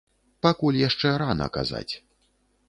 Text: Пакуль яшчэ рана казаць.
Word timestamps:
Пакуль 0.45 0.79
яшчэ 0.87 1.11
рана 1.23 1.49
казаць. 1.59 1.91